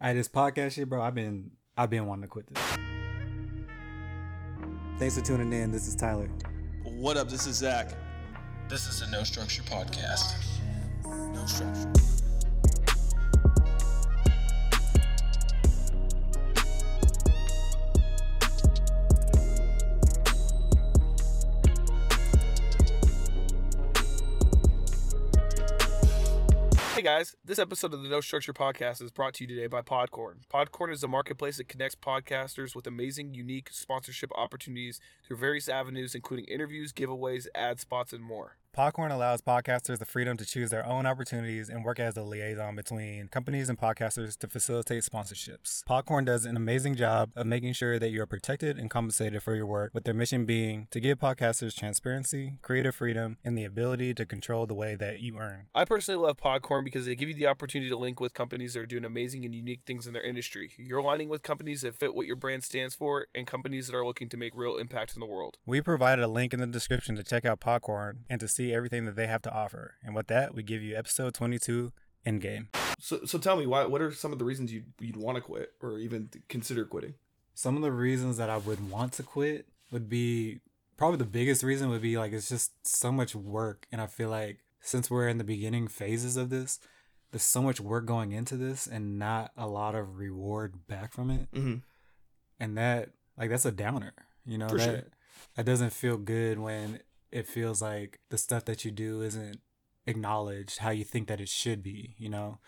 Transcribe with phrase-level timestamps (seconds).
[0.00, 1.00] I this podcast shit, bro.
[1.02, 2.62] I've been I've been wanting to quit this.
[4.98, 5.72] Thanks for tuning in.
[5.72, 6.28] This is Tyler.
[6.84, 7.28] What up?
[7.28, 7.92] This is Zach.
[8.68, 10.34] This is a No Structure podcast.
[11.04, 11.92] No structure.
[27.46, 30.36] This episode of the No Structure Podcast is brought to you today by Podcorn.
[30.50, 36.14] Podcorn is a marketplace that connects podcasters with amazing, unique sponsorship opportunities through various avenues,
[36.14, 38.56] including interviews, giveaways, ad spots, and more.
[38.76, 42.74] Podcorn allows podcasters the freedom to choose their own opportunities and work as a liaison
[42.74, 45.84] between companies and podcasters to facilitate sponsorships.
[45.84, 49.54] Podcorn does an amazing job of making sure that you are protected and compensated for
[49.54, 54.12] your work, with their mission being to give podcasters transparency, creative freedom, and the ability
[54.12, 55.66] to control the way that you earn.
[55.72, 58.80] I personally love Podcorn because they give you the opportunity to link with companies that
[58.80, 60.72] are doing amazing and unique things in their industry.
[60.78, 64.04] You're aligning with companies that fit what your brand stands for and companies that are
[64.04, 65.58] looking to make real impact in the world.
[65.64, 69.04] We provided a link in the description to check out Podcorn and to see everything
[69.04, 69.94] that they have to offer.
[70.02, 71.92] And with that, we give you episode 22
[72.26, 72.68] Endgame.
[72.98, 73.84] So, so tell me, why?
[73.84, 77.14] What are some of the reasons you'd you'd want to quit or even consider quitting?
[77.54, 80.60] Some of the reasons that I would want to quit would be
[80.96, 83.86] probably the biggest reason would be like it's just so much work.
[83.92, 86.78] And I feel like since we're in the beginning phases of this,
[87.30, 91.30] there's so much work going into this and not a lot of reward back from
[91.30, 91.50] it.
[91.52, 91.76] Mm-hmm.
[92.60, 94.12] And that, like, that's a downer,
[94.46, 94.68] you know?
[94.68, 95.02] For that, sure.
[95.56, 97.00] that doesn't feel good when
[97.34, 99.58] it feels like the stuff that you do isn't
[100.06, 102.58] acknowledged how you think that it should be, you know?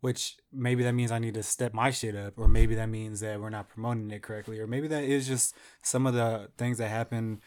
[0.00, 3.20] Which maybe that means I need to step my shit up, or maybe that means
[3.20, 6.78] that we're not promoting it correctly, or maybe that is just some of the things
[6.78, 7.42] that happen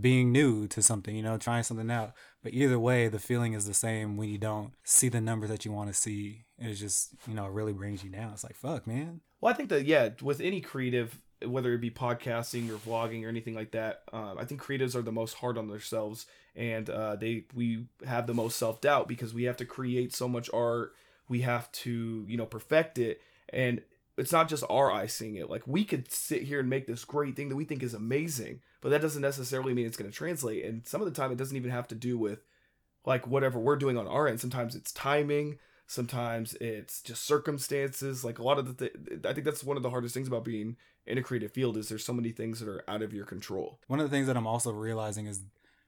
[0.00, 2.12] being new to something, you know, trying something out.
[2.42, 5.64] But either way, the feeling is the same when you don't see the numbers that
[5.64, 6.44] you want to see.
[6.58, 8.32] It's just, you know, it really brings you down.
[8.32, 9.20] It's like, fuck, man.
[9.40, 13.28] Well, I think that yeah, with any creative, whether it be podcasting or vlogging or
[13.28, 17.16] anything like that, um, I think creatives are the most hard on themselves, and uh,
[17.16, 20.94] they we have the most self doubt because we have to create so much art,
[21.28, 23.82] we have to you know perfect it, and
[24.18, 25.48] it's not just our eyes seeing it.
[25.50, 28.60] Like we could sit here and make this great thing that we think is amazing,
[28.80, 30.64] but that doesn't necessarily mean it's going to translate.
[30.64, 32.40] And some of the time, it doesn't even have to do with
[33.04, 34.40] like whatever we're doing on our end.
[34.40, 35.58] Sometimes it's timing.
[35.86, 38.24] Sometimes it's just circumstances.
[38.24, 40.44] Like a lot of the, th- I think that's one of the hardest things about
[40.44, 40.76] being
[41.06, 43.78] in a creative field is there's so many things that are out of your control.
[43.86, 45.42] One of the things that I'm also realizing is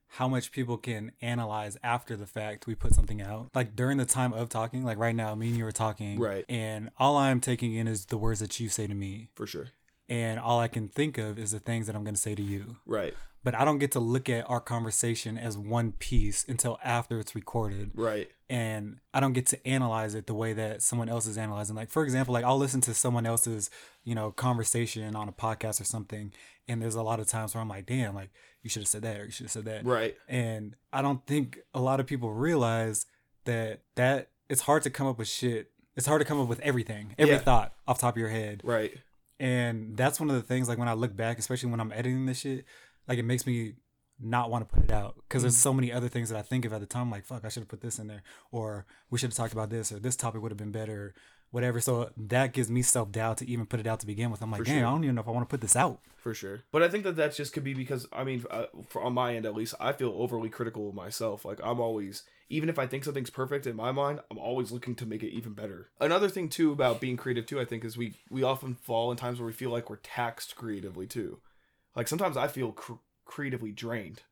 [0.09, 3.51] how much people can analyze after the fact we put something out.
[3.55, 6.21] Like during the time of talking, like right now, me and you were talking.
[6.21, 6.45] Right.
[6.49, 9.31] And all I'm taking in is the words that you say to me.
[9.35, 9.69] For sure.
[10.09, 12.43] And all I can think of is the things that I'm going to say to
[12.43, 12.77] you.
[12.87, 13.15] Right.
[13.43, 17.35] But I don't get to look at our conversation as one piece until after it's
[17.35, 17.91] recorded.
[17.95, 18.29] Right.
[18.51, 21.77] and I don't get to analyze it the way that someone else is analyzing.
[21.77, 23.71] Like for example, like I'll listen to someone else's,
[24.05, 26.33] you know, conversation on a podcast or something,
[26.69, 28.31] and there's a lot of times where I'm like, damn, like
[28.63, 29.85] you should have said that or you should have said that.
[29.85, 30.17] Right.
[30.29, 33.05] And I don't think a lot of people realize
[33.45, 35.71] that that it's hard to come up with shit.
[35.97, 37.41] It's hard to come up with everything, every Yeah.
[37.41, 38.63] thought off the top of your head.
[38.65, 38.95] Right.
[39.41, 42.27] And that's one of the things like when I look back, especially when I'm editing
[42.27, 42.65] this shit,
[43.09, 43.75] like it makes me
[44.21, 45.63] not want to put it out because there's mm-hmm.
[45.63, 47.11] so many other things that I think of at the time.
[47.11, 48.23] Like, fuck, I should have put this in there,
[48.53, 51.15] or we should have talked about this, or this topic would have been better,
[51.55, 51.81] whatever.
[51.81, 54.43] So that gives me self doubt to even put it out to begin with.
[54.43, 54.87] I'm like, For damn, sure.
[54.87, 56.01] I don't even know if I want to put this out.
[56.17, 56.65] For sure.
[56.73, 59.37] But I think that that just could be because I mean, uh, for, on my
[59.37, 61.45] end at least, I feel overly critical of myself.
[61.45, 64.97] Like I'm always, even if I think something's perfect in my mind, I'm always looking
[64.97, 65.91] to make it even better.
[66.01, 69.17] Another thing too about being creative too, I think, is we we often fall in
[69.17, 71.39] times where we feel like we're taxed creatively too.
[71.95, 72.95] Like sometimes I feel cr-
[73.25, 74.23] creatively drained.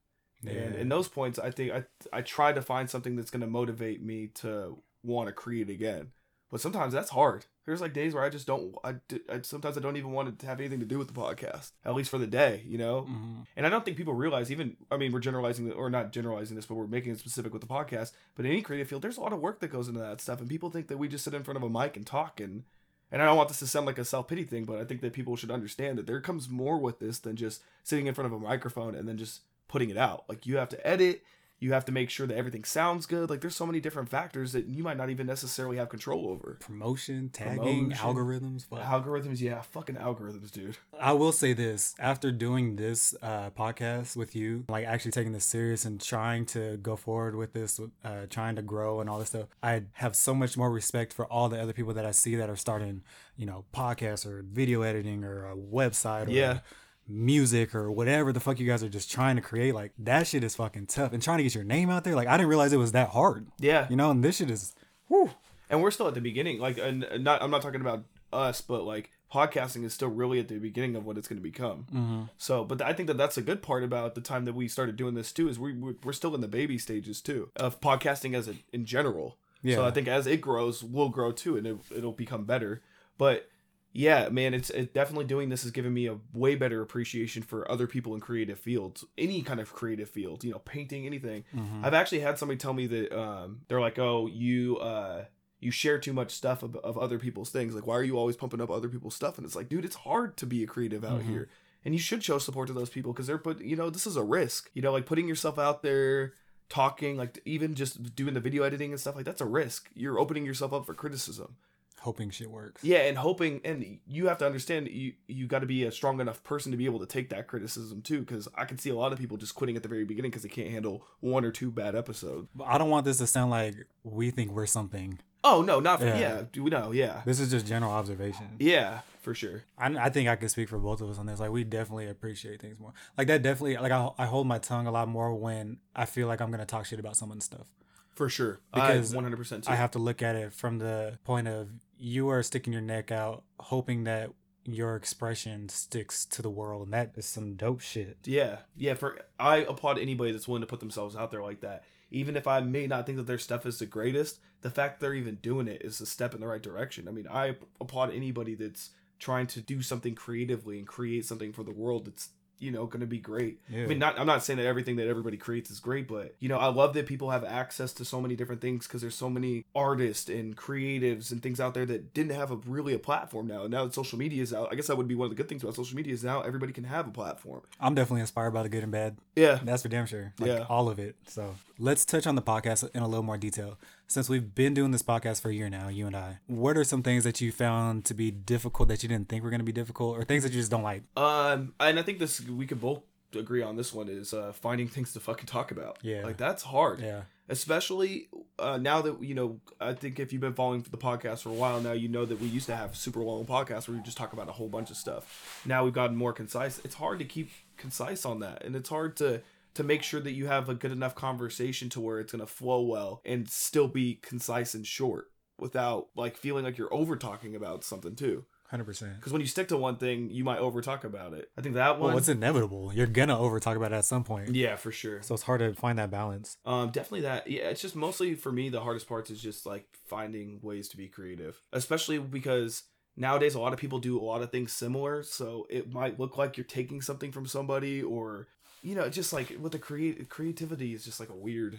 [0.45, 3.47] And in those points, I think I I try to find something that's going to
[3.47, 6.11] motivate me to want to create again.
[6.53, 7.47] But sometimes that's hard.
[7.65, 8.75] There's like days where I just don't.
[8.85, 8.97] I
[9.41, 12.11] sometimes I don't even want to have anything to do with the podcast, at least
[12.11, 13.09] for the day, you know.
[13.09, 13.47] Mhm.
[13.57, 14.77] And I don't think people realize even.
[14.91, 17.69] I mean, we're generalizing or not generalizing this, but we're making it specific with the
[17.69, 18.13] podcast.
[18.35, 20.41] But in any creative field, there's a lot of work that goes into that stuff,
[20.41, 22.65] and people think that we just sit in front of a mic and talk and.
[23.11, 25.03] And I don't want this to sound like a self pity thing, but I think
[25.03, 28.25] that people should understand that there comes more with this than just sitting in front
[28.25, 30.25] of a microphone and then just putting it out.
[30.31, 31.23] Like you have to edit,
[31.63, 33.31] you have to make sure that everything sounds good.
[33.31, 36.59] Like there's so many different factors that you might not even necessarily have control over.
[36.61, 37.97] Promotion, tagging, Promotion.
[37.97, 38.67] algorithms.
[38.69, 38.81] Fuck.
[38.81, 40.77] Algorithms, yeah, fucking algorithms, dude.
[40.99, 45.45] I will say this after doing this uh, podcast with you, like actually taking this
[45.45, 49.29] serious and trying to go forward with this, uh, trying to grow and all this
[49.29, 52.35] stuff, I have so much more respect for all the other people that I see
[52.37, 53.03] that are starting,
[53.37, 56.59] you know, podcasts or video editing or a website or Yeah.
[57.09, 59.75] Music or whatever the fuck you guys are just trying to create.
[59.75, 61.13] Like that shit is fucking tough.
[61.13, 63.11] And trying to get your name out there, like I didn't realize it was that
[63.11, 63.47] hard.
[63.59, 63.87] Yeah.
[63.91, 64.75] You know, and this shit is
[65.09, 65.31] whoo.
[65.71, 66.59] and we're still at the beginning.
[66.59, 70.49] Like, and not I'm not talking about us, but like podcasting is still really at
[70.49, 71.87] the beginning of what it's going to become.
[71.93, 72.23] Mm-hmm.
[72.39, 74.97] So, but I think that that's a good part about the time that we started
[74.97, 78.35] doing this too is we we- we're still in the baby stages too of podcasting
[78.35, 79.39] as a, in general.
[79.63, 79.77] Yeah.
[79.77, 82.83] So I think as it grows, we'll grow too, and it, it'll become better.
[83.17, 83.49] But
[83.93, 87.71] yeah, man, it's it definitely doing this has given me a way better appreciation for
[87.71, 91.45] other people in creative fields, any kind of creative field, you know, painting, anything.
[91.55, 91.85] Mhm.
[91.85, 95.25] I've actually had somebody tell me that um, they're like, oh, you uh,
[95.61, 97.75] you share too much stuff of, of other people's things.
[97.75, 99.37] Like, why are you always pumping up other people's stuff?
[99.39, 101.27] And it's like, dude, it's hard to be a creative out Mhm.
[101.29, 101.49] here,
[101.85, 104.17] and you should show support to those people because they're put, you know, this is
[104.17, 104.71] a risk.
[104.75, 106.33] You know, like putting yourself out there,
[106.69, 109.91] talking, like even just doing the video editing and stuff like that's a risk.
[109.95, 111.57] You're opening yourself up for criticism.
[112.03, 112.83] Hoping shit works.
[112.85, 116.21] Yeah, and hoping, and you have to understand, you you got to be a strong
[116.21, 118.21] enough person to be able to take that criticism too.
[118.21, 120.43] Because I can see a lot of people just quitting at the very beginning because
[120.43, 122.49] they can't handle one or two bad episodes.
[122.65, 125.19] I don't want this to sound like we think we're something.
[125.45, 126.19] Oh no, not for Yeah.
[126.19, 126.93] yeah, do we know?
[126.93, 128.47] Yeah, This is just general observation.
[128.61, 129.65] yeah, for sure.
[129.77, 131.41] I, I think I can speak for both of us on this.
[131.41, 132.93] Like, we definitely appreciate things more.
[133.19, 136.29] Like, that definitely, like, I, I hold my tongue a lot more when I feel
[136.29, 137.67] like I'm going to talk shit about someone's stuff.
[138.15, 139.71] For sure, Because I 100 percent.
[139.71, 141.69] I have to look at it from the point of
[141.99, 144.31] you are sticking your neck out, hoping that
[144.65, 146.85] your expression sticks to the world.
[146.85, 148.19] And that is some dope shit.
[148.25, 148.95] Yeah, yeah.
[148.95, 151.85] For I applaud anybody that's willing to put themselves out there like that.
[152.11, 155.15] Even if I may not think that their stuff is the greatest, the fact they're
[155.15, 157.09] even doing it is a step in the right direction.
[157.09, 161.63] I mean, I applaud anybody that's trying to do something creatively and create something for
[161.63, 162.31] the world that's
[162.63, 163.59] you know going to be great.
[163.69, 163.85] Yeah.
[163.85, 166.49] I mean, not I'm not saying that everything that everybody creates is great, but you
[166.49, 169.29] know, I love that people have access to so many different things because there's so
[169.29, 173.47] many artists and creatives and things out there that didn't have a really a platform
[173.47, 173.63] now.
[173.63, 175.37] And now that social media is out, I guess that would be one of the
[175.37, 177.63] good things about social media is now everybody can have a platform.
[177.81, 179.17] I'm definitely inspired by the good and bad.
[179.37, 180.33] Yeah, That's for damn sure.
[180.39, 180.67] Like Yeah.
[180.69, 181.17] all of it.
[181.27, 183.79] So let's touch on the podcast in a little more detail.
[184.13, 186.85] Since we've been doing this podcast for a year now, you and I, what are
[186.85, 189.65] some things that you found to be difficult that you didn't think were going to
[189.65, 191.05] be difficult or things that you just don't like?
[191.17, 193.01] Um, and I think this we could both
[193.35, 195.99] agree on this one is uh, finding things to fucking talk about.
[196.03, 196.25] Yeah.
[196.25, 197.01] like that's hard.
[197.01, 197.23] Yeah.
[197.49, 198.29] Especially
[198.59, 201.55] uh, now that you know, I think if you've been following the podcast for a
[201.55, 204.19] while now, you know that we used to have super long podcasts where we just
[204.19, 205.63] talk about a whole bunch of stuff.
[205.65, 206.83] Now we've gotten more concise.
[206.85, 209.41] It's hard to keep concise on that, and it's hard to
[209.75, 212.83] to make sure that you have a good enough conversation to where it's gonna flow
[212.83, 215.27] well and still be concise and short
[215.59, 218.45] without like feeling like you're over talking about something too.
[218.73, 219.17] 100%.
[219.17, 221.51] Because when you stick to one thing, you might over talk about it.
[221.59, 222.09] I think that one.
[222.09, 222.91] Well, it's inevitable.
[222.95, 224.55] You're going to over talk about it at some point.
[224.55, 225.21] yeah, for sure.
[225.23, 226.57] So it's hard to find that balance.
[226.65, 227.49] Um, definitely that.
[227.49, 228.71] Yeah, it's just mostly for me.
[228.71, 232.85] The hardest parts is just like finding ways to be creative, especially because
[233.15, 235.23] nowadays a lot of people do a lot of things similar.
[235.23, 238.49] So it might look like you're taking something from somebody, or
[238.83, 241.79] you know, just like with the create creativity is just like a weird,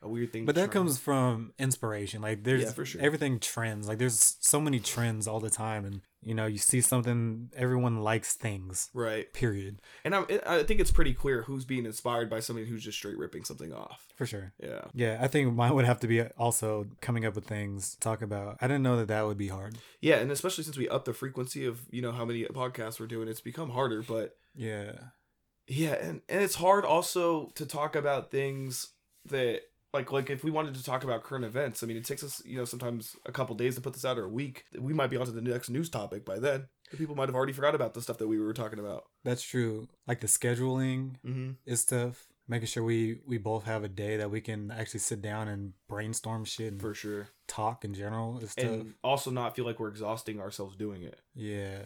[0.00, 0.44] a weird thing.
[0.46, 2.22] But that comes from inspiration.
[2.22, 3.00] Like there's Yeah, for sure.
[3.00, 3.88] everything trends.
[3.88, 7.98] Like there's so many trends all the time and you know, you see something everyone
[8.00, 8.90] likes things.
[8.94, 9.32] right.
[9.32, 9.80] Period.
[10.04, 13.18] And I, I think it's pretty clear who's being inspired by somebody who's just straight
[13.18, 14.06] ripping something off.
[14.14, 14.52] For sure.
[14.62, 14.82] Yeah.
[14.94, 18.22] Yeah, I think mine would have to be also coming up with things to talk
[18.22, 18.58] about.
[18.60, 19.78] I didn't know that that would be hard.
[20.00, 23.08] Yeah, and especially since we up the frequency of you know how many podcasts we're
[23.08, 24.00] doing, it's become harder.
[24.02, 24.92] But Yeah.
[25.74, 28.88] Yeah, and, and it's hard also to talk about things
[29.26, 29.60] that
[29.94, 32.42] like like if we wanted to talk about current events, I mean it takes us,
[32.44, 34.64] you know, sometimes a couple days to put this out or a week.
[34.78, 36.66] We might be onto the next news topic by then.
[36.96, 39.04] People might have already forgot about the stuff that we were talking about.
[39.24, 39.88] That's true.
[40.06, 41.52] Like the scheduling Mm-hmm.
[41.64, 42.26] is tough.
[42.48, 45.72] Making sure we we both have a day that we can actually sit down and
[45.88, 47.28] brainstorm shit and For sure.
[47.46, 48.64] talk in general is tough.
[48.66, 51.20] And also not feel like we're exhausting ourselves doing it.
[51.34, 51.82] yeah,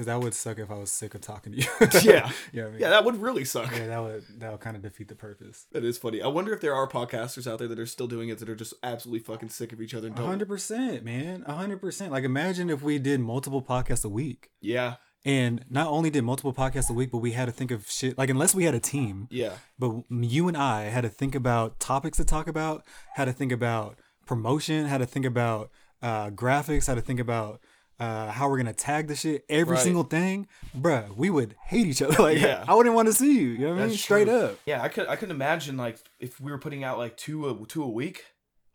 [0.00, 1.66] because that would suck if I was sick of talking to you.
[2.02, 2.30] Yeah.
[2.52, 3.70] yeah, I mean, Yeah, that would really suck.
[3.72, 5.66] yeah, that would that would kind of defeat the purpose.
[5.72, 6.22] That is funny.
[6.22, 8.54] I wonder if there are podcasters out there that are still doing it that are
[8.56, 10.08] just absolutely fucking sick of each other.
[10.08, 11.44] Don't- hundred percent, man.
[11.46, 12.12] A hundred percent.
[12.12, 14.50] Like imagine if we did multiple podcasts a week.
[14.62, 17.86] Yeah, And not only did multiple podcasts a week, but we had to think of
[17.90, 21.34] shit like unless we had a team, yeah, but you and I had to think
[21.34, 22.84] about topics to talk about,
[23.16, 25.70] had to think about promotion, had to think about
[26.02, 27.60] uh, graphics, had to think about
[28.00, 29.82] uh, how we're gonna tag the shit, every Right.
[29.84, 31.14] single thing, bruh.
[31.14, 32.16] We would hate each other.
[32.22, 32.64] Like Yeah.
[32.66, 33.48] I wouldn't want to see you.
[33.50, 33.96] You know what I mean?
[33.96, 34.34] Straight true.
[34.36, 34.58] up.
[34.66, 37.66] Yeah, I could I could imagine like if we were putting out like two a
[37.66, 38.24] two a week,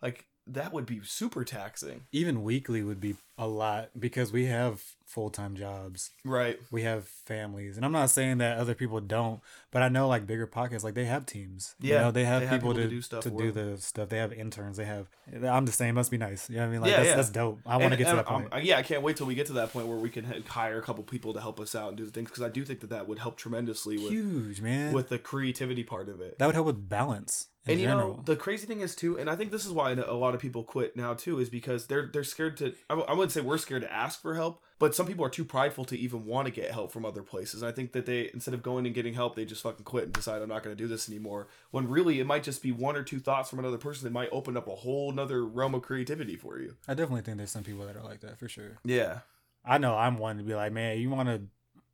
[0.01, 2.01] like that would be super taxing.
[2.11, 4.83] Even weekly would be a lot because we have
[5.15, 6.11] full time jobs.
[6.25, 6.59] Right.
[6.71, 9.39] we have families and i'm not saying that other people don't
[9.71, 12.41] but i know like bigger pockets, like they have teams you Yeah, know they have,
[12.41, 14.75] they have people, people to to, do stuff to do the stuff they have interns
[14.77, 15.07] they have
[15.43, 17.15] i'm just saying must be nice you know what i mean like Yeah, that's, yeah.
[17.15, 19.25] that's dope i want to get to that I'm- point yeah, I can't wait till
[19.27, 21.73] we get to that point where we can hire a couple people to help us
[21.75, 24.09] out and do the things because I do think that that would help tremendously with
[24.11, 26.37] huge man with the creativity part of it.
[26.39, 29.27] that would help with balance and you general know the crazy thing is too, and
[29.29, 32.05] I think this is why a lot of people quit now too, is because they're
[32.13, 32.67] they're scared to.
[32.91, 35.31] I, w- I wouldn't say we're scared to ask for help, but some people are
[35.31, 37.63] too prideful to even want to get help from other places.
[37.63, 40.13] I think that they instead of going and getting help, they just fucking quit and
[40.13, 41.47] decide I'm not going to do this anymore.
[41.71, 44.29] When really it might just be one or two thoughts from another person that might
[44.31, 46.75] open up a whole nother realm of creativity for you.
[46.87, 48.77] I definitely think there's some people that are like that for sure.
[48.85, 49.21] Yeah.
[49.65, 51.41] I know I'm one to be like, man, you want to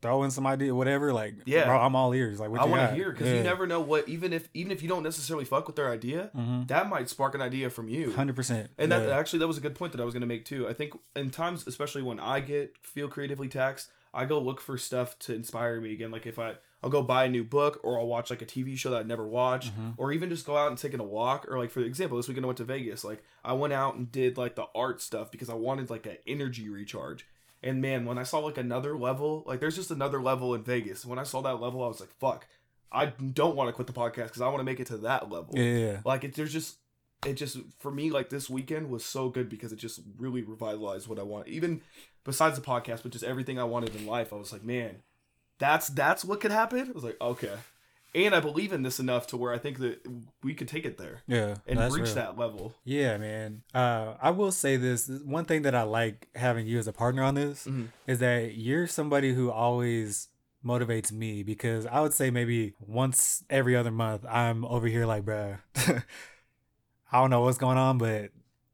[0.01, 1.13] throw in some idea, whatever.
[1.13, 1.65] Like, Yeah.
[1.65, 2.39] bro, I'm all ears.
[2.39, 4.71] Like, what I you want to hear because you never know what even if even
[4.71, 6.65] if you don't necessarily fuck with their idea, Mm-hmm.
[6.67, 8.11] that might spark an idea from you.
[8.13, 8.71] Hundred percent.
[8.77, 10.67] And that actually that was a good point that I was going to make too.
[10.67, 14.77] I think in times, especially when I get feel creatively taxed, I go look for
[14.77, 16.11] stuff to inspire me again.
[16.11, 18.75] Like if I I'll go buy a new book or I'll watch like a TV
[18.75, 19.91] show that I never watched, Mm-hmm.
[19.97, 21.45] or even just go out and taking a walk.
[21.47, 23.03] Or like for example, this weekend I went to Vegas.
[23.03, 26.17] Like I went out and did like the art stuff because I wanted like an
[26.25, 27.27] energy recharge.
[27.63, 31.05] And man, when I saw like another level, like there's just another level in Vegas.
[31.05, 32.47] When I saw that level, I was like, fuck.
[32.91, 35.31] I don't want to quit the podcast because I want to make it to that
[35.31, 35.97] level yeah, yeah, yeah.
[36.03, 36.75] like it there's just
[37.25, 41.07] it just for me like this weekend was so good because it just really revitalized
[41.07, 41.81] what i want even
[42.23, 44.97] besides the podcast but just everything i wanted in life i was like man
[45.59, 47.53] that's that's what could happen i was like okay
[48.13, 50.05] and i believe in this enough to where i think that
[50.43, 52.15] we could take it there yeah and reach real.
[52.15, 53.61] that level Yeah, man.
[53.73, 55.07] Uh, I will say this.
[55.23, 57.87] One thing that I like having you as a partner on this Mhm.
[58.07, 60.27] is that you're somebody who always
[60.65, 65.23] motivates me because I would say maybe once every other month I'm over here like,
[65.25, 65.59] bruh,
[67.11, 68.31] I don't know what's going on, but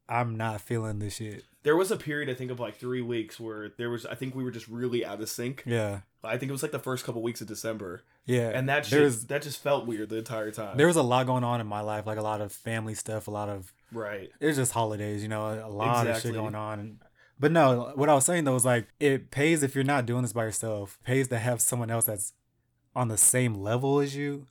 [0.10, 1.44] I'm not feeling this shit.
[1.64, 4.34] there was a period i think of like three weeks where there was i think
[4.34, 7.06] we were just really out of sync Yeah, i think it was like the first
[7.06, 8.50] couple weeks of december yeah.
[8.50, 11.26] and that shit, was that just felt weird the entire time there was a lot
[11.26, 14.32] going on in my life, like a lot of family stuff, a lot of right
[14.40, 17.00] it's just holidays, you know, a lot of shit going on.
[17.40, 20.24] But no, what I was saying though was like it pays if you're not doing
[20.24, 20.98] this by yourself.
[21.02, 22.34] It pays to have someone else that's
[22.96, 24.48] on the same level as you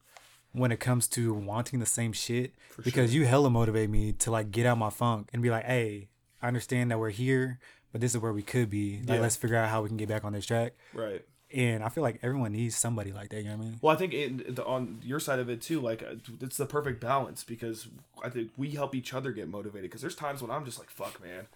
[0.52, 2.54] when it comes to wanting the same shit.
[2.70, 3.20] For because sure.
[3.20, 6.08] you hella motivate me to like get out my funk and be like, hey,
[6.40, 7.58] I understand that we're here,
[7.92, 9.00] but this is where we could be.
[9.00, 9.20] Like, Yeah.
[9.20, 10.74] let's figure out how we can get back on this track.
[10.94, 13.38] right And I feel like everyone needs somebody like that.
[13.38, 13.78] You know what I mean?
[13.80, 16.66] Well, I think in, the, on your side of it too, like uh, it's the
[16.66, 17.86] perfect balance because
[18.22, 19.90] I think we help each other get motivated.
[19.90, 21.46] Because there's times when I'm just like, "Fuck, man,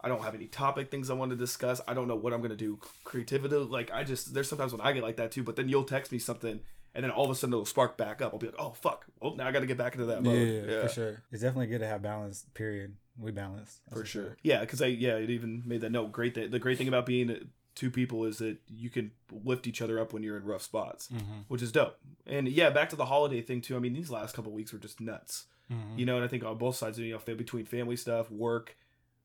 [0.00, 1.80] I don't have any topic things I want to discuss.
[1.86, 3.54] I don't know what I'm gonna do creativity.
[3.56, 5.44] Like I just there's sometimes when I get like that too.
[5.44, 6.60] But then you'll text me something,
[6.94, 8.32] and then all of a sudden it'll spark back up.
[8.32, 10.32] I'll be like, "Oh fuck, well now I got to get back into that Yeah,
[10.32, 11.22] mode." for sure.
[11.30, 12.44] It's definitely good to have balance.
[12.54, 12.96] Period.
[13.18, 14.36] We balance for sure.
[14.42, 16.12] Yeah, because I yeah, it even made that note.
[16.12, 19.12] Great that the great thing about being two people is that you can
[19.44, 21.44] lift each other up when you're in rough spots, Mhm.
[21.46, 21.96] which is dope.
[22.26, 23.76] And yeah, back to the holiday thing too.
[23.76, 25.46] I mean, these last couple weeks were just nuts.
[25.70, 25.98] Mhm.
[25.98, 28.76] You know, and I think on both sides, of you know, between family stuff, work,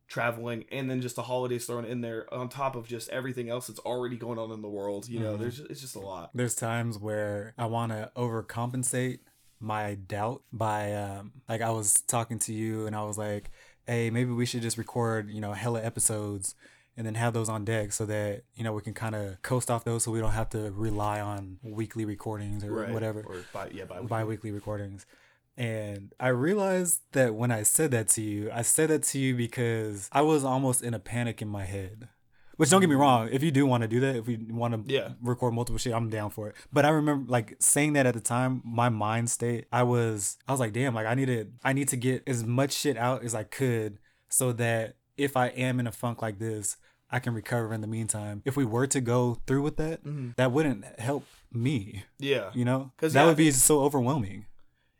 [0.07, 3.67] traveling, and then just the holidays thrown in there on top of just everything else
[3.67, 5.07] that's already going on in the world.
[5.07, 5.39] You know, Mhm.
[5.39, 6.31] there's it's just a lot.
[6.33, 9.19] there's times where I want to overcompensate
[9.59, 13.51] my doubt by um like I was talking to you and I was like,
[13.87, 16.55] "Hey, maybe we should just record, you know, hella episodes
[16.97, 19.71] and then have those on deck so that, you know, we can kind of coast
[19.71, 23.69] off those so we don't have to rely on weekly recordings or whatever, Or by
[23.73, 25.05] yeah, by bi-weekly recordings."
[25.57, 29.35] And I realized that when I said that to you, I said that to you
[29.35, 32.07] because I was almost in a panic in my head.
[32.57, 32.99] Which don't get me mm.
[32.99, 35.13] wrong, if you do want to do that, if you want to Yeah.
[35.21, 36.55] record multiple shit, I'm down for it.
[36.71, 40.51] But I remember like saying that at the time, my mind state, I was I
[40.51, 43.33] was like, damn, like I needed I need to get as much shit out as
[43.33, 43.97] I could
[44.29, 46.77] so that if I am in a funk like this,
[47.09, 48.41] I can recover in the meantime.
[48.45, 50.01] If we were to go through with that,
[50.37, 52.91] that wouldn't help me, yeah, you know?
[52.97, 54.45] Cuz that yeah, would be so overwhelming.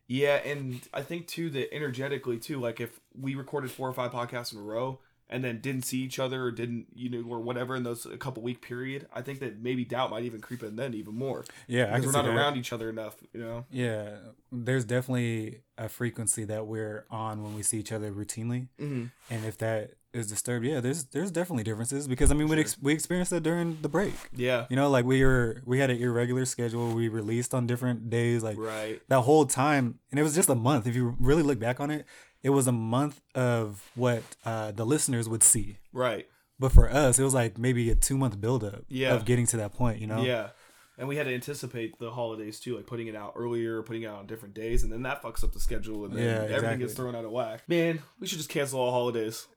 [0.08, 4.10] Yeah, and I think too that energetically too, like if we recorded four or five
[4.12, 5.00] podcasts in a row
[5.30, 8.18] and then didn't see each other or didn't you know or whatever in those a
[8.18, 11.44] couple week period, I think that maybe doubt might even creep in then even more
[11.66, 13.16] Yeah, because we're not around each other enough.
[13.32, 13.64] You know.
[13.70, 14.16] Yeah,
[14.50, 19.04] there's definitely a frequency that we're on when we see each other routinely, Mm-hmm.
[19.30, 22.76] and if that is disturbed, yeah, there's there's definitely differences because I mean we ex-
[22.80, 24.14] we experienced that during the break.
[24.36, 24.66] Yeah.
[24.70, 26.92] You know, like we were we had an irregular schedule.
[26.94, 29.00] We released on different days, like Right.
[29.08, 30.86] that whole time, and it was just a month.
[30.86, 32.04] If you really look back on it,
[32.42, 35.78] it was a month of what uh, the listeners would see.
[35.92, 36.26] Right.
[36.58, 39.14] But for us, it was like maybe a two month buildup Yeah.
[39.14, 40.00] of getting to that point.
[40.00, 40.50] You know, Yeah.
[40.98, 44.06] And we had to anticipate the holidays too, like putting it out earlier, putting it
[44.06, 46.54] out on different days, and then that fucks up the schedule, and then Yeah, everything
[46.54, 46.78] exactly.
[46.84, 47.62] gets thrown out of whack.
[47.66, 49.48] Man, we should just cancel all holidays.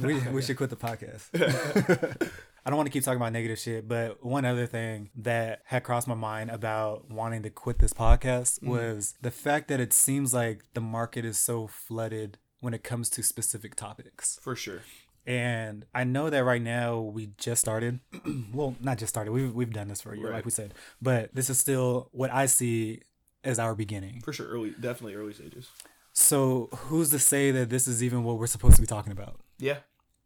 [0.00, 1.28] We, we should quit the podcast.
[2.64, 5.82] I don't want to keep talking about negative shit, but one other thing that had
[5.82, 8.70] crossed my mind about wanting to quit this podcast Mm-hmm.
[8.70, 13.10] was the fact that it seems like the market is so flooded when it comes
[13.10, 14.38] to specific topics.
[14.40, 14.82] For sure.
[15.26, 17.98] And I know that right now we just started.
[18.52, 19.32] well, not just started.
[19.32, 20.34] We've we've done this for a year, Right.
[20.36, 20.74] like we said.
[21.00, 23.02] But this is still what I see
[23.44, 24.20] as our beginning.
[24.20, 24.46] For sure.
[24.48, 25.68] Early, definitely early stages.
[26.12, 29.40] So who's to say that this is even what we're supposed to be talking about?
[29.62, 29.78] Yeah.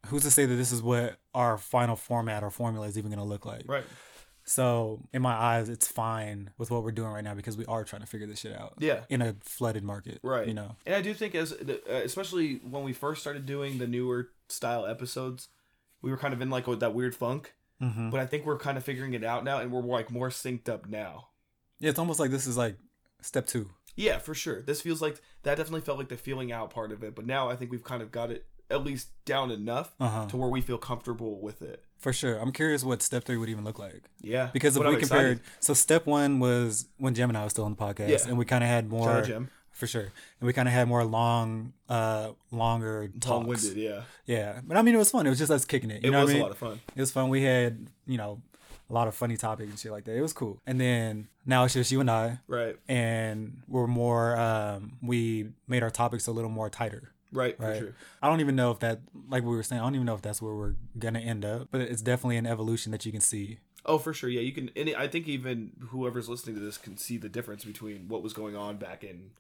[0.07, 3.23] who's to say that this is what our final format or formula is even going
[3.23, 3.65] to look like?
[3.67, 3.85] Right.
[4.45, 7.83] So in my eyes, it's fine with what we're doing right now because we are
[7.85, 8.75] trying to figure this shit out.
[8.79, 9.01] Yeah.
[9.09, 10.21] In a flooded market.
[10.23, 10.47] Right.
[10.47, 10.77] You know.
[10.87, 14.87] And I do think as uh, especially when we first started doing the newer style
[14.87, 15.49] episodes,
[16.01, 17.55] we were kind of in like with that weird funk.
[17.83, 18.11] Mm-hmm.
[18.11, 20.69] But I think we're kind of figuring it out now, and we're like more synced
[20.69, 21.29] up now.
[21.79, 22.77] Yeah, it's almost like this is like
[23.21, 23.71] step two.
[23.97, 24.63] Yeah, for sure.
[24.63, 27.51] This feels like that definitely felt like the feeling out part of it, but now
[27.51, 30.27] I think we've kind of got it at least down enough Uh huh.
[30.29, 31.83] to where we feel comfortable with it.
[31.99, 32.39] For sure.
[32.39, 34.03] I'm curious what step three would even look like.
[34.21, 35.41] Yeah, Because if we I'm compared, excited.
[35.61, 38.19] so step one was when Gemini was still on the podcast, Yeah.
[38.29, 39.51] and we kind of had more Jim.
[39.73, 40.03] for sure,
[40.41, 43.27] and we kind of had more long, uh, longer talks.
[43.29, 43.77] long-winded.
[43.77, 45.27] Yeah, Yeah, but I mean, it was fun.
[45.27, 46.03] It was just us kicking it.
[46.03, 46.43] You it know was what I mean?
[46.43, 46.81] a lot of fun.
[46.95, 47.29] It was fun.
[47.31, 48.43] We had you know
[48.89, 50.15] a lot of funny topics and shit like that.
[50.17, 50.61] It was cool.
[50.67, 54.37] And then now it's just you and I, Right, and we're more.
[54.37, 57.11] Um, we made our topics a little more tighter.
[57.37, 57.79] Right, for Right.
[57.79, 57.95] sure.
[58.23, 60.23] I don't even know if that, like we were saying, I don't even know if
[60.23, 61.69] that's where we're gonna end up.
[61.71, 63.59] But it's definitely an evolution that you can see.
[63.85, 64.29] Oh, for sure.
[64.29, 64.71] Yeah, you can.
[64.75, 68.33] And I think even whoever's listening to this can see the difference between what was
[68.33, 69.31] going on back in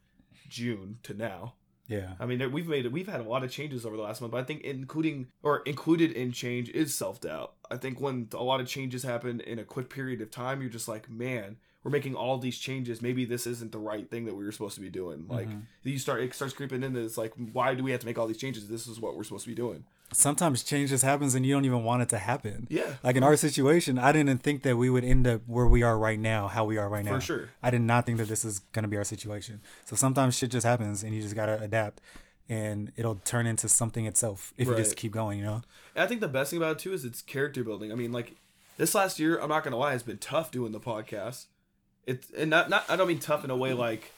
[0.48, 1.54] June to now.
[1.88, 2.14] Yeah.
[2.18, 4.40] I mean, we've made we've had a lot of changes over the last month, but
[4.40, 7.54] I think including or included in change is self doubt.
[7.70, 10.70] I think when a lot of changes happen in a quick period of time, you're
[10.70, 11.56] just like, man,
[11.87, 13.00] we're making all these changes.
[13.00, 15.26] Maybe this isn't the right thing that we were supposed to be doing.
[15.28, 15.61] Like mm-hmm.
[15.85, 16.97] you start, it starts creeping in.
[16.97, 18.66] It's like, why do we have to make all these changes?
[18.66, 19.85] This is what we're supposed to be doing.
[20.12, 22.66] Sometimes change just happens and you don't even want it to happen.
[22.69, 22.95] Yeah.
[23.05, 25.97] Like in our situation, I didn't think that we would end up where we are
[25.97, 27.14] right now, how we are right now.
[27.14, 27.50] For sure.
[27.62, 29.61] I did not think that this is gonna be our situation.
[29.85, 32.00] So sometimes shit just happens and you just gotta adapt
[32.49, 35.62] and it'll turn into something itself if you just keep going, you know?
[35.95, 37.93] And I think the best thing about it too is it's character building.
[37.93, 38.35] I mean, like
[38.76, 41.47] this last year, I'm not gonna lie, has been tough doing the podcast.
[42.06, 44.12] It's and not not I don't mean tough in a way like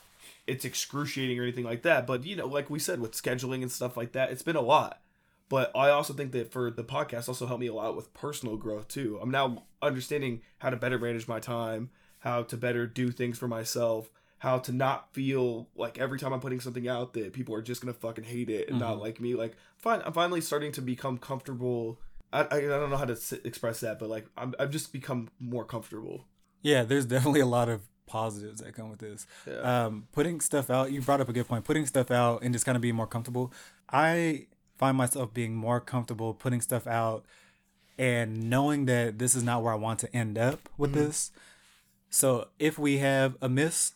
[0.47, 3.71] it's excruciating or anything like that, but you know, like we said with scheduling and
[3.71, 5.01] stuff like that, it's been a lot.
[5.49, 8.57] But I also think that for the podcast also helped me a lot with personal
[8.57, 9.19] growth too.
[9.23, 11.91] I'm now understanding how to better manage my time,
[12.21, 16.41] how to better do things for myself, how to not feel like every time I'm
[16.41, 19.03] putting something out that people are just gonna fucking hate it and not mm-hmm.
[19.03, 19.35] like me.
[19.35, 22.01] Like, fine, I'm finally starting to become comfortable.
[22.33, 24.93] I, I, I don't know how to s- express that, but like I'm, I've just
[24.93, 26.27] become more comfortable.
[26.63, 29.27] Yeah, there's definitely a lot of positives that come with this.
[29.47, 29.85] Yeah.
[29.87, 31.65] Um, putting stuff out, you brought up a good point.
[31.65, 33.53] Putting stuff out and just kind of being more comfortable.
[33.91, 34.47] I
[34.79, 37.25] find myself being more comfortable putting stuff out
[37.99, 41.01] and knowing that this is not where I want to end up with Mm-hmm.
[41.05, 41.31] this.
[42.11, 43.93] So if we have a miss,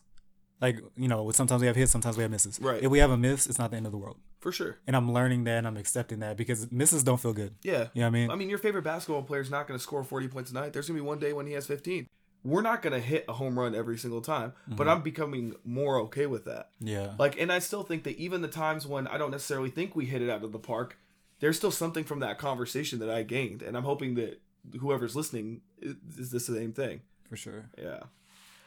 [0.61, 2.59] like you know, sometimes we have hits, sometimes we have misses.
[2.61, 2.83] Right.
[2.83, 4.19] If we have a miss, it's not the end of the world.
[4.41, 4.79] For sure.
[4.87, 7.55] And I'm learning that and I'm accepting that because misses don't feel good.
[7.63, 7.89] Yeah.
[7.95, 8.31] You know what I mean?
[8.33, 10.73] I mean, your favorite basketball player is not going to score 40 points a night.
[10.73, 12.07] There's going to be one day when he has 15.
[12.45, 15.99] We're not going to hit a home run every single time, but I'm becoming more
[16.01, 16.71] okay with that.
[16.81, 17.13] yeah.
[17.19, 20.07] Like, and I still think that even the times when I don't necessarily think we
[20.07, 20.99] hit it out of the park,
[21.39, 24.41] there's still something from that conversation that I gained, and I'm hoping that
[24.81, 27.01] whoever's listening is, is the same thing.
[27.29, 27.71] for sure.
[27.77, 28.01] Yeah.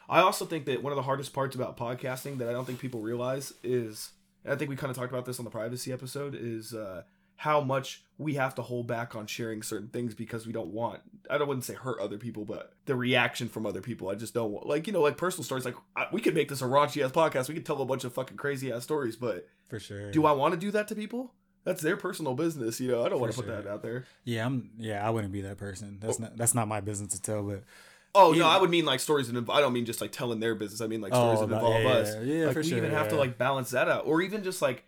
[0.08, 2.78] I also think that one of the hardest parts about podcasting that I don't think
[2.78, 4.10] people realize is,
[4.44, 7.02] and I think we kind of talked about this on the privacy episode, is uh,
[7.36, 11.00] how much we have to hold back on sharing certain things because we don't want,
[11.28, 14.08] I don't wouldn't say hurt other people, but the reaction from other people.
[14.08, 15.64] I just don't want, like, you know, like personal stories.
[15.64, 17.48] Like, I, we could make this a raunchy ass podcast.
[17.48, 20.10] We could tell a bunch of fucking crazy ass stories, but For sure.
[20.10, 21.32] do I want to do that to people?
[21.64, 23.04] That's their personal business, you know.
[23.04, 24.06] I don't want to For put that out there.
[24.24, 24.70] Yeah, I'm.
[24.78, 25.98] Yeah, I wouldn't be that person.
[26.00, 26.22] That's oh.
[26.22, 26.36] not.
[26.36, 27.42] That's not my business to tell.
[27.42, 27.64] But
[28.16, 30.40] Oh no, I would mean like stories that inv- I don't mean just like telling
[30.40, 30.80] their business.
[30.80, 32.14] I mean like oh, stories Oh, that involve yeah, us.
[32.14, 34.62] yeah, yeah, like we sure, even have to like balance that out, or even just
[34.62, 34.84] like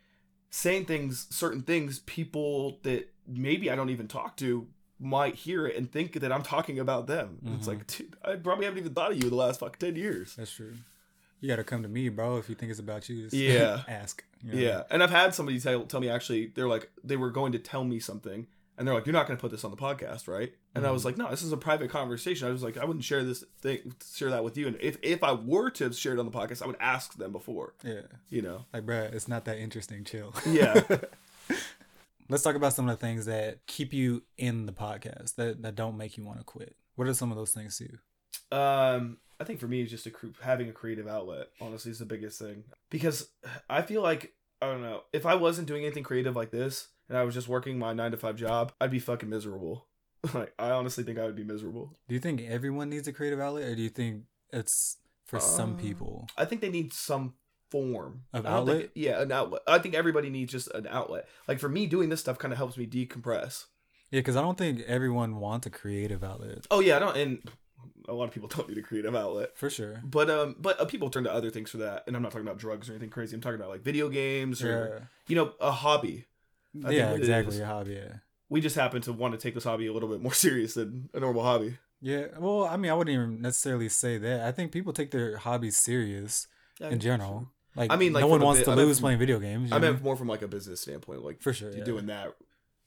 [0.51, 4.67] saying things, certain things, people that maybe I don't even talk to
[5.01, 7.39] might hear it and think that I'm talking about them.
[7.45, 7.69] It's Mm-hmm.
[7.69, 10.35] like, dude, I probably haven't even thought of you in the last fucking ten years.
[10.37, 10.75] that's true.
[11.41, 12.39] You got to come to me, bro.
[12.39, 13.83] If you think it's about you, just Yeah.
[13.89, 14.25] ask.
[14.43, 14.59] you know?
[14.59, 17.59] Yeah, and I've had somebody tell tell me actually they're like they were going to
[17.61, 18.47] tell me something.
[18.79, 20.91] And they're like, "You're not going to put this on the podcast, right?" And I
[20.93, 21.07] was Mm-hmm.
[21.09, 23.93] like, "No, this is a private conversation." I was like, "I wouldn't share this thing,
[24.15, 26.33] share that with you." And if if I were to have shared it on the
[26.33, 27.75] podcast, I would ask them before.
[27.85, 28.03] Yeah.
[28.31, 28.65] You know?
[28.73, 30.05] Like, bruh, it's not that interesting.
[30.05, 30.33] Chill.
[30.47, 30.81] Yeah.
[32.31, 35.75] Let's talk about some of the things that keep you in the podcast that that
[35.75, 36.77] don't make you want to quit.
[36.95, 38.57] What are some of those things to you?
[38.57, 40.13] Um, I think for me, it's just a
[40.43, 41.49] having a creative outlet.
[41.61, 43.29] Honestly, is the biggest thing because
[43.69, 47.17] I feel like I don't know if I wasn't doing anything creative like this and
[47.19, 49.87] I was just working my nine to five job, I'd be fucking miserable.
[50.35, 51.95] like I honestly think I would be miserable.
[52.09, 55.75] Do you think everyone needs a creative outlet, or do you think it's for some
[55.75, 56.29] Uh, people?
[56.37, 57.35] I think they need some
[57.71, 58.91] form Of don't think- outlet?
[58.95, 59.63] yeah, an outlet.
[59.67, 61.29] I think everybody needs just an outlet.
[61.47, 63.67] Like for me, doing this stuff kind of helps me decompress.
[64.11, 66.67] Yeah, because I don't think everyone wants a creative outlet.
[66.71, 67.51] Oh yeah, I don't, and
[68.09, 69.57] a lot of people don't need a creative outlet.
[69.57, 70.01] For sure.
[70.03, 72.47] But um, but uh, people turn to other things for that, and I'm not talking
[72.47, 73.35] about drugs or anything crazy.
[73.37, 75.05] I'm talking about like video games or Yeah.
[75.29, 76.25] you know a hobby.
[76.85, 77.57] I Yeah, exactly.
[77.57, 77.95] Your hobby.
[77.95, 78.15] Yeah.
[78.49, 81.09] we just happen to want to take this hobby a little bit more serious than
[81.15, 81.79] a normal hobby.
[82.01, 82.27] Yeah.
[82.39, 84.43] Well, I mean, I wouldn't even necessarily say that.
[84.43, 86.47] I think people take their hobbies serious
[86.81, 87.49] in general.
[87.75, 89.39] Like, I mean, like, no one wants bit- to I meant lose from- playing video
[89.39, 89.73] games.
[89.73, 91.69] I meant more from like a business standpoint, like for sure.
[91.71, 91.85] you're Yeah.
[91.85, 92.35] doing that.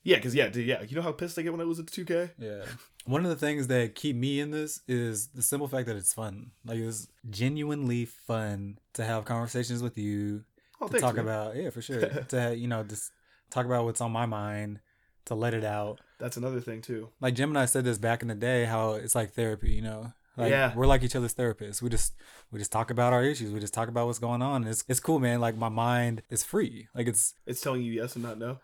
[0.04, 1.88] Yeah, because yeah, dude, yeah, you know how pissed I get when I lose at
[1.88, 2.32] two K.
[2.40, 2.64] Yeah.
[3.06, 6.12] One of the things that keep me in this is the simple fact that it's
[6.14, 6.52] fun.
[6.66, 10.44] Like it's genuinely fun to have conversations with you,
[10.80, 11.26] Oh, to thanks, talk man.
[11.26, 12.00] about yeah, for sure.
[12.30, 13.12] to you know, just
[13.52, 14.80] talk about what's on my mind,
[15.26, 16.00] to let it out.
[16.20, 17.10] That's another thing too.
[17.20, 19.82] Like Jim and I said this back in the day, how it's like therapy, you
[19.82, 20.14] know.
[20.38, 20.74] Like Yeah.
[20.76, 21.82] we're like each other's therapists.
[21.82, 22.14] We just
[22.52, 23.52] we just talk about our issues.
[23.52, 24.62] We just talk about what's going on.
[24.64, 25.42] And it's it's cool, man.
[25.42, 26.88] Like my mind is free.
[26.96, 28.60] Like it's It's telling you yes and not no.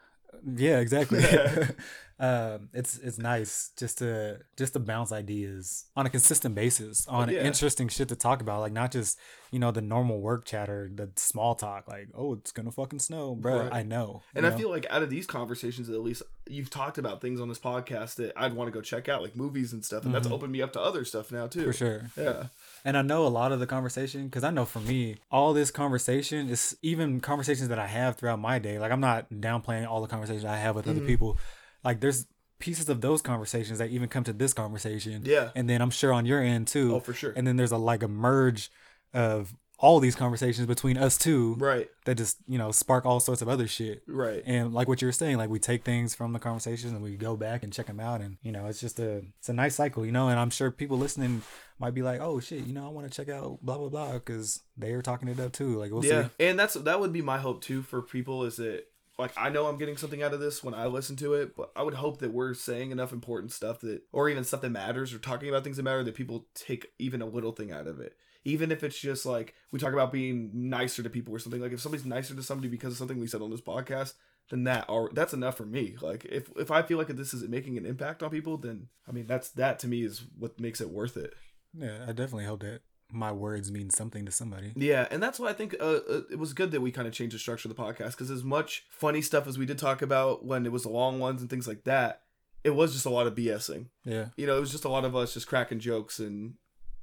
[0.56, 1.24] Yeah, exactly.
[2.20, 7.30] um, it's it's nice just to just to bounce ideas on a consistent basis on
[7.30, 7.42] Yeah.
[7.44, 9.20] interesting shit to talk about, like not just
[9.52, 13.36] you know the normal work chatter, the small talk, like oh it's gonna fucking snow,
[13.36, 13.62] bro.
[13.64, 13.74] Right.
[13.74, 14.24] I know.
[14.36, 14.58] And I know?
[14.58, 18.16] feel like out of these conversations, at least you've talked about things on this podcast
[18.16, 20.32] that I'd want to go check out, like movies and stuff, and that's Mhm.
[20.34, 21.66] opened me up to other stuff now too.
[21.66, 22.10] for sure.
[22.18, 22.48] Yeah.
[22.86, 25.72] And I know a lot of the conversation because I know for me, all this
[25.72, 28.80] conversation is even conversations that I have throughout my day.
[28.80, 31.08] Like I'm not downplaying all the conversations I have with other Mhm.
[31.08, 31.38] people.
[31.84, 32.26] Like there's
[32.60, 35.22] pieces of those conversations that even come to this conversation.
[35.26, 35.52] Yeah.
[35.56, 36.96] And then I'm sure on your end too.
[36.96, 37.34] Oh, for sure.
[37.36, 38.72] And then there's a like a merge
[39.14, 41.88] of all these conversations between us two Right.
[42.06, 44.02] that just, you know, spark all sorts of other shit.
[44.08, 44.42] Right.
[44.44, 47.16] And like what you were saying, like we take things from the conversations and we
[47.16, 49.76] go back and check them out, and you know, it's just a it's a nice
[49.76, 50.30] cycle, you know.
[50.30, 51.44] And I'm sure people listening
[51.80, 54.14] might be like, oh shit, you know, I want to check out blah blah blah
[54.14, 55.78] because they are talking it up too.
[55.78, 56.30] Like we'll yeah.
[56.40, 56.48] see.
[56.48, 58.86] And that's that would be my hope too for people is that
[59.18, 61.72] like I know I'm getting something out of this when I listen to it, but
[61.76, 65.14] I would hope that we're saying enough important stuff that or even stuff that matters
[65.14, 68.00] or talking about things that matter that people take even a little thing out of
[68.00, 68.16] it.
[68.46, 71.74] Even if it's just like we talk about being nicer to people or something like
[71.74, 74.14] if somebody's nicer to somebody because of something we said on this podcast,
[74.50, 75.96] then that or that's enough for me.
[76.00, 79.12] Like if if I feel like this is making an impact on people, then I
[79.12, 81.34] mean that's that to me is what makes it worth it.
[81.80, 84.74] Yeah, I definitely hope that my words mean something to somebody.
[84.76, 87.14] Yeah, and that's why I think uh, uh, it was good that we kind of
[87.14, 90.02] changed the structure of the podcast because as much funny stuff as we did talk
[90.02, 92.22] about when it was the long ones and things like that,
[92.64, 93.86] it was just a lot of BSing.
[94.04, 96.56] Yeah, You know, it was just a lot of us just cracking jokes and,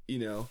[0.07, 0.49] you know,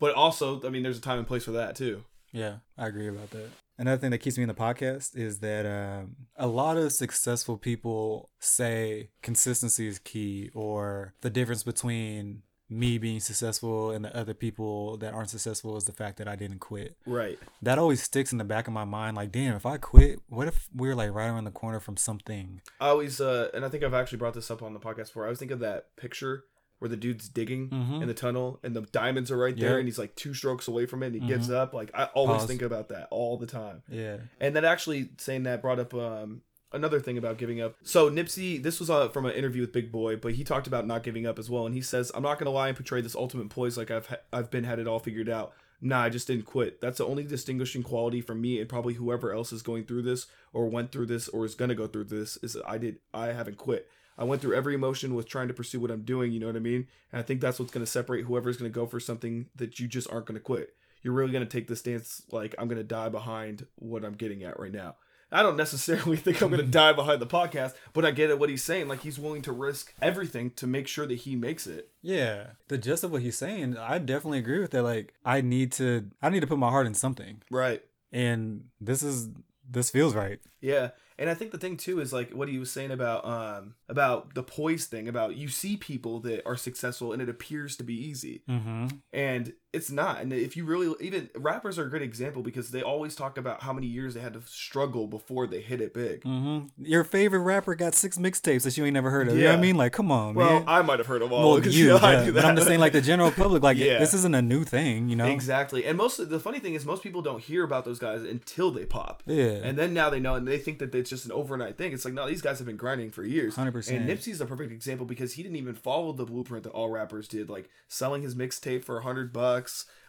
[0.00, 2.02] but also, I mean, there's a time and place for that too.
[2.32, 3.48] yeah, I agree about that.
[3.78, 7.58] Another thing that keeps me in the podcast is that um, a lot of successful
[7.58, 14.34] people say consistency is key, or the difference between me being successful and the other
[14.34, 16.96] people that aren't successful is the fact that I didn't quit.
[17.06, 17.38] Right.
[17.62, 19.16] That always sticks in the back of my mind.
[19.16, 22.60] Like, damn, if I quit, what if we're like right around the corner from something?
[22.80, 25.22] I always, uh, and I think I've actually brought this up on the podcast before.
[25.22, 26.44] I always think of that picture
[26.78, 28.02] where the dude's digging Mhm.
[28.02, 29.78] in the tunnel and the diamonds are right there Yep.
[29.78, 31.72] and he's like two strokes away from it and he gives up.
[31.72, 32.48] Like, I always Pause.
[32.48, 33.82] think about that all the time.
[33.88, 34.18] Yeah.
[34.40, 36.42] And then actually saying that brought up um,
[36.76, 37.74] another thing about giving up.
[37.82, 40.86] So Nipsey, this was uh, from an interview with Big Boy, but he talked about
[40.86, 41.66] not giving up as well.
[41.66, 44.16] And he says, "I'm not gonna lie and portray this ultimate poise like I've ha-
[44.32, 45.52] I've been had it all figured out.
[45.80, 46.80] Nah, I just didn't quit.
[46.80, 50.26] That's the only distinguishing quality from me and probably whoever else is going through this
[50.52, 53.56] or went through this or is gonna go through this is I did I haven't
[53.56, 56.46] quit." I went through every emotion with trying to pursue what I'm doing, you know
[56.46, 56.86] what I mean?
[57.12, 60.10] And I think that's what's to separate whoever's to go for something that you just
[60.10, 60.74] aren't to quit.
[61.02, 64.58] You're really to take the stance like I'm to die behind what I'm getting at
[64.58, 64.96] right now.
[65.32, 68.38] I don't necessarily think I'm going to die behind the podcast, but I get at
[68.38, 68.88] what he's saying.
[68.88, 71.90] Like he's willing to risk everything to make sure that he makes it.
[72.02, 72.48] Yeah.
[72.68, 74.82] The gist of what he's saying, I definitely agree with that.
[74.82, 77.82] Like, I need to, I need to put my heart in something, Right.
[78.12, 79.28] and this is,
[79.68, 80.38] this feels right.
[80.60, 80.90] Yeah.
[81.18, 84.34] And I think the thing too is like what he was saying about um about
[84.34, 87.94] the poise thing about you see people that are successful and it appears to be
[87.94, 88.42] easy.
[88.48, 88.88] Mm-hmm.
[89.14, 92.82] and it's not and if you really even rappers are a great example because they
[92.82, 96.22] always talk about how many years they had to struggle before they hit it big
[96.22, 96.66] Mm-hmm.
[96.84, 99.36] Your favorite rapper got six mixtapes that you ain't never heard of.
[99.36, 99.76] You know what I mean?
[99.76, 100.64] Like, come on, well man.
[100.66, 102.30] i might have heard of all well, you, you know, yeah.
[102.30, 103.98] but I'm just saying, like the general public, like Yeah.
[103.98, 105.26] this isn't a new thing, you know?
[105.26, 108.70] exactly and most the funny thing is most people don't hear about those guys until
[108.70, 109.60] they pop Yeah.
[109.64, 112.04] and then now they know and they think that it's just an overnight thing it's
[112.04, 113.94] like no these guys have been grinding for years 100%.
[113.96, 117.28] and nipsey's a perfect example because he didn't even follow the blueprint that all rappers
[117.28, 119.32] did like selling his mixtape for a hundred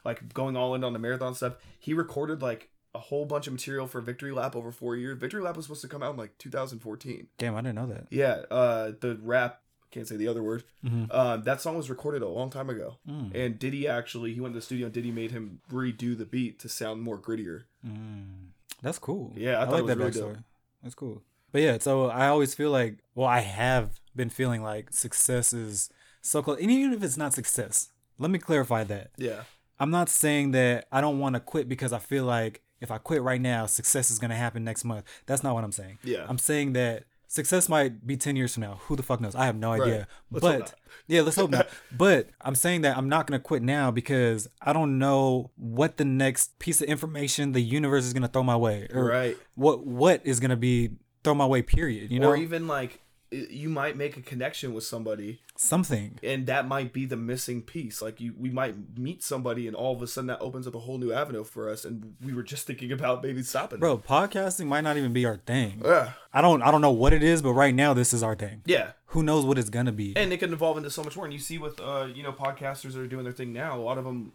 [0.05, 3.53] like going all in on the marathon stuff he recorded like a whole bunch of
[3.53, 6.17] material for victory lap over four years victory lap was supposed to come out in
[6.17, 8.07] like 2014 Damn, I didn't know that.
[8.09, 11.13] yeah uh the rap can't say the other word Mhm.
[11.13, 13.33] um that song was recorded a long time ago Mm.
[13.35, 16.59] and diddy actually he went to the studio and diddy made him redo the beat
[16.59, 18.47] to sound more grittier Mm.
[18.81, 19.33] That's cool.
[19.35, 20.35] Yeah, I I, thought like it was that really backstory.
[20.35, 20.43] dope.
[20.83, 21.23] That's cool.
[21.51, 25.89] But yeah, so I always feel like, well, I have been feeling like success is
[26.21, 26.59] so close.
[26.61, 29.11] And even if it's not success, let me clarify that.
[29.17, 29.43] yeah
[29.79, 32.97] I'm not saying that I don't want to quit because I feel like if I
[32.97, 35.05] quit right now, success is going to happen next month.
[35.27, 35.99] That's not what I'm saying.
[36.03, 36.25] Yeah.
[36.27, 38.79] I'm saying that success might be 10 years from now.
[38.87, 39.35] Who the fuck knows?
[39.35, 39.81] I have no Right.
[39.81, 40.07] idea.
[40.33, 40.73] Hope but
[41.07, 41.67] yeah, let's hope not.
[41.95, 45.97] But I'm saying that I'm not going to quit now because I don't know what
[45.97, 49.37] the next piece of information the universe is going to throw my way or Right.
[49.53, 50.91] what what is going to be
[51.23, 52.29] throw my way period, you know?
[52.29, 52.99] or even like
[53.31, 56.17] you might make a connection with somebody Something.
[56.23, 59.93] and that might be the missing piece like you we might meet somebody and all
[59.95, 62.43] of a sudden that opens up a whole new avenue for us and we were
[62.43, 65.81] just thinking about maybe stopping Bro, podcasting might not even be our thing.
[65.83, 68.35] yeah I don't I don't know what it is, but right now this is our
[68.35, 68.61] thing.
[68.65, 70.15] yeah Who knows what it's going to be?
[70.15, 72.31] and it can evolve into so much more and you see with uh you know
[72.31, 74.33] podcasters that are doing their thing now a lot of them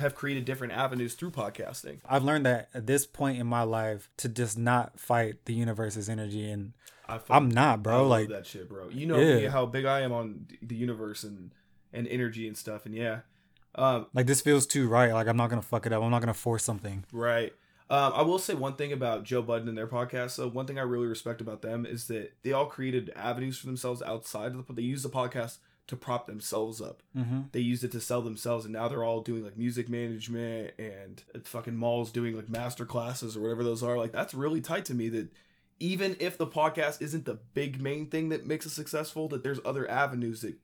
[0.00, 4.10] have created different avenues through podcasting I've learned that at this point in my life
[4.18, 6.72] to just not fight the universe's energy and
[7.08, 8.02] I I'm not, bro.
[8.02, 9.48] love Like that shit bro you know Yeah.
[9.50, 11.50] how big i am on the universe and
[11.92, 13.20] and energy and stuff and yeah
[13.76, 15.12] um like this feels too right.
[15.12, 16.02] Like I'm not gonna fuck it up.
[16.02, 17.04] I'm not gonna force something.
[17.12, 17.52] Right.
[17.90, 20.30] Um, I will say one thing about Joe Budden and their podcast.
[20.30, 23.66] So one thing I really respect about them is that they all created avenues for
[23.66, 24.72] themselves outside of the.
[24.72, 27.02] They use the podcast to prop themselves up.
[27.16, 27.40] Mm-hmm.
[27.52, 31.22] They used it to sell themselves, and now they're all doing like music management and
[31.42, 33.98] fucking Mal's doing like master classes or whatever those are.
[33.98, 35.08] Like that's really tight to me.
[35.08, 35.28] That
[35.80, 39.60] even if the podcast isn't the big main thing that makes us successful, that there's
[39.64, 40.54] other avenues that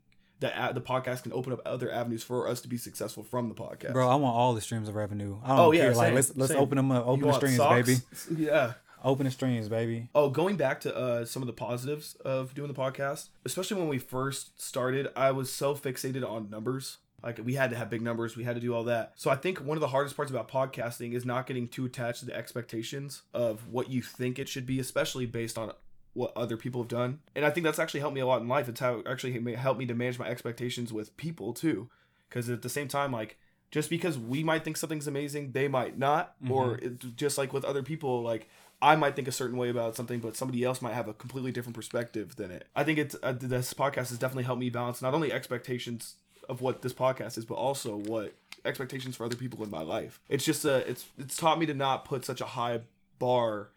[0.40, 3.54] that the podcast can open up other avenues for us to be successful from the
[3.54, 3.92] podcast.
[3.92, 5.36] Bro, I want all the streams of revenue.
[5.44, 5.94] I don't Oh, yeah, care.
[5.94, 6.62] Like let's let's same.
[6.62, 7.04] open them up.
[7.04, 7.86] You Open the streams, socks?
[7.86, 8.00] baby.
[8.46, 8.72] Yeah.
[9.04, 10.08] Open the streams, baby.
[10.14, 13.88] Oh, going back to uh, some of the positives of doing the podcast, especially when
[13.88, 16.98] we first started, I was so fixated on numbers.
[17.22, 19.12] Like we had to have big numbers, we had to do all that.
[19.16, 22.20] So I think one of the hardest parts about podcasting is not getting too attached
[22.20, 25.72] to the expectations of what you think it should be, especially based on
[26.12, 27.20] what other people have done.
[27.34, 28.68] And I think that's actually helped me a lot in life.
[28.68, 31.88] It's how actually helped me to manage my expectations with people too.
[32.28, 33.38] Because at the same time, like
[33.70, 37.64] just because we might think something's amazing, they might not, or it, just like with
[37.64, 38.48] other people, like
[38.82, 41.52] I might think a certain way about something, but somebody else might have a completely
[41.52, 42.66] different perspective than it.
[42.74, 46.14] I think it's uh, this podcast has definitely helped me balance not only expectations
[46.50, 48.34] of what this podcast is, but also what
[48.64, 50.20] expectations for other people in my life.
[50.28, 52.80] It's just a it's it's taught me to not put such a high
[53.18, 53.70] bar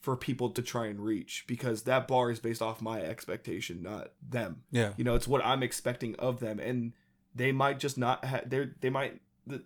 [0.00, 4.12] for people to try and reach because that bar is based off my expectation, not
[4.26, 4.62] them.
[4.70, 4.92] Yeah.
[4.96, 6.92] You know, it's what I'm expecting of them, and
[7.34, 8.24] they might just not.
[8.24, 9.20] Ha- they they might.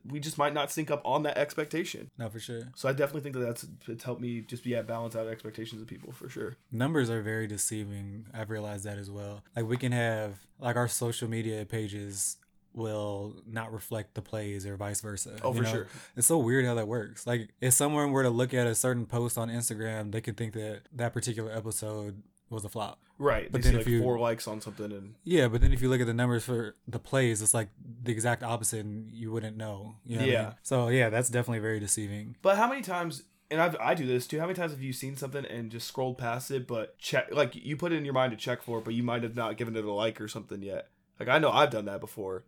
[0.06, 2.10] We just might not sync up on that expectation.
[2.16, 2.62] No, for sure.
[2.74, 5.82] So I definitely think that that's it's helped me just be at balance out expectations
[5.82, 6.56] of people for sure.
[6.72, 8.26] Numbers are very deceiving.
[8.32, 9.42] I've realized that as well.
[9.54, 12.38] Like we can have like our social media pages
[12.76, 15.36] will not reflect the plays or vice versa.
[15.42, 15.70] Oh, you for know?
[15.72, 15.86] sure.
[16.16, 17.26] It's so weird how that works.
[17.26, 20.52] Like if someone were to look at a certain post on Instagram, they could think
[20.52, 23.00] that that particular episode was a flop.
[23.18, 23.50] Right.
[23.50, 25.72] But they then see if like you- four likes on something and Yeah, but then
[25.72, 27.70] if you look at the numbers for the plays, it's like
[28.04, 29.96] the exact opposite, and you wouldn't know.
[30.04, 30.42] You know what I Yeah.
[30.44, 30.52] mean?
[30.62, 32.36] So yeah, that's definitely very deceiving.
[32.42, 34.92] But how many times, and I've, I do this too, how many times have you
[34.92, 38.14] seen something and just scrolled past it, but check, like you put it in your
[38.14, 40.28] mind to check for it, but you might have not given it a like or
[40.28, 40.88] something yet?
[41.18, 42.44] Like I know I've done that before.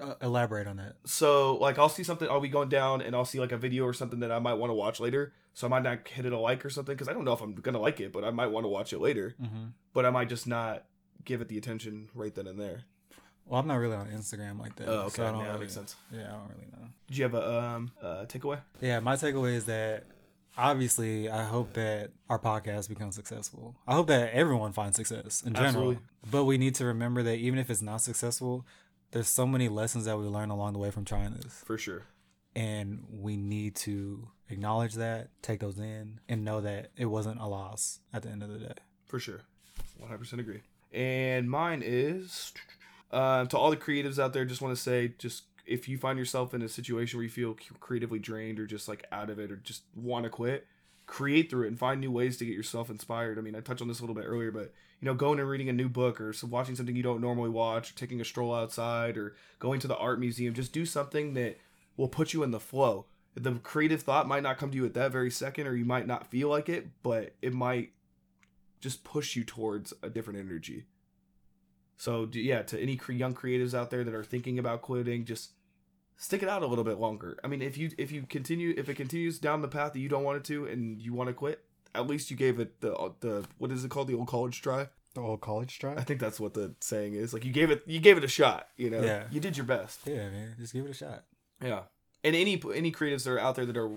[0.00, 0.96] Uh, elaborate on that.
[1.04, 3.84] So like I'll see something, I'll be going down and I'll see like a video
[3.84, 5.32] or something that I might want to watch later.
[5.54, 7.40] So I might not hit it a like or something because I don't know if
[7.40, 9.34] I'm gonna like it, but I might want to watch it later.
[9.38, 10.84] hmm But I might just not
[11.24, 12.84] give it the attention right then and there.
[13.46, 14.88] Well, I'm not really on Instagram like that.
[14.88, 15.16] Oh, okay.
[15.16, 15.96] so I don't Yeah, that makes sense.
[16.12, 16.88] Yeah, I don't really know.
[17.08, 18.60] Did you have a um uh, takeaway?
[18.80, 20.04] Yeah, my takeaway is that
[20.56, 23.74] obviously I hope that our podcast becomes successful.
[23.86, 25.68] I hope that everyone finds success in general.
[25.68, 25.98] Absolutely.
[26.30, 28.66] But we need to remember that even if it's not successful,
[29.12, 31.62] there's so many lessons that we learn along the way from trying this.
[31.64, 32.06] For sure.
[32.54, 37.46] And we need to acknowledge that, take those in, and know that it wasn't a
[37.46, 38.74] loss at the end of the day.
[39.06, 39.42] For sure.
[40.02, 40.62] 100% agree.
[40.92, 42.52] And mine is
[43.10, 46.18] uh, to all the creatives out there, just want to say, just if you find
[46.18, 49.52] yourself in a situation where you feel creatively drained or just like out of it
[49.52, 50.66] or just want to quit,
[51.10, 53.36] create through it and find new ways to get yourself inspired.
[53.36, 55.48] I mean, I touched on this a little bit earlier, but you know, going and
[55.48, 58.54] reading a new book or watching something you don't normally watch, or taking a stroll
[58.54, 61.58] outside or going to the art museum, just do something that
[61.96, 63.06] will put you in the flow.
[63.34, 66.06] The creative thought might not come to you at that very second, or you might
[66.06, 67.90] not feel like it, but it might
[68.80, 70.84] just push you towards a different energy.
[71.96, 75.50] So yeah, to any young creatives out there that are thinking about quitting, just
[76.20, 77.38] stick it out a little bit longer.
[77.42, 80.08] I mean, if you if you continue if it continues down the path that you
[80.08, 83.12] don't want it to and you want to quit, at least you gave it the
[83.20, 84.88] the what is it called the old college try.
[85.14, 85.94] The old college try.
[85.96, 87.32] I think that's what the saying is.
[87.34, 88.68] Like you gave it you gave it a shot.
[88.76, 89.24] You know, Yeah.
[89.32, 90.00] you did your best.
[90.06, 90.54] Yeah, man.
[90.58, 91.24] Just give it a shot.
[91.60, 91.82] Yeah.
[92.22, 93.90] And any any creatives that are out there that are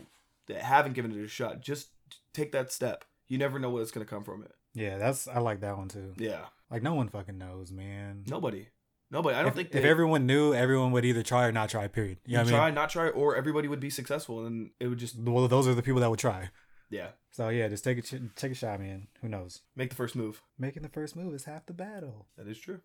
[0.48, 1.90] that haven't given it a shot, just
[2.34, 3.06] take that step.
[3.28, 4.54] You never know what's gonna come from it.
[4.74, 6.14] Yeah, that's I like that one too.
[6.18, 6.46] Yeah.
[6.72, 8.24] Like no one fucking knows, man.
[8.28, 8.68] Nobody.
[9.14, 9.38] Nobody.
[9.38, 11.88] I don't if, think if everyone knew, everyone would either try or not try.
[11.88, 12.18] Period.
[12.26, 12.76] You know you what I try, mean?
[12.76, 15.84] not try, or everybody would be successful, and it would just Well, those are the
[15.84, 16.50] people that would try.
[16.90, 17.10] Yeah.
[17.32, 19.08] So yeah, just take a ch- take a shot, man.
[19.22, 19.62] Who knows?
[19.76, 20.42] Make the first move.
[20.58, 22.26] Making the first move is half the battle.
[22.38, 22.82] That is true.